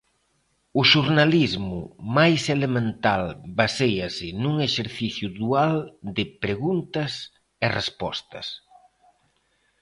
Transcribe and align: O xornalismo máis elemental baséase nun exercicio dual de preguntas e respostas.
O 0.79 0.81
xornalismo 0.91 1.77
máis 2.17 2.41
elemental 2.55 3.23
baséase 3.59 4.27
nun 4.41 4.55
exercicio 4.69 5.27
dual 5.39 5.73
de 6.17 6.23
preguntas 6.45 7.11
e 7.65 7.67
respostas. 7.79 8.47